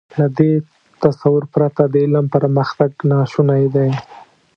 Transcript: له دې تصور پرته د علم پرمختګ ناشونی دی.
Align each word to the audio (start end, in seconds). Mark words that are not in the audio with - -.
له 0.19 0.27
دې 0.37 0.53
تصور 1.03 1.43
پرته 1.53 1.83
د 1.87 1.93
علم 2.05 2.25
پرمختګ 2.35 2.91
ناشونی 3.11 3.63
دی. 3.75 3.89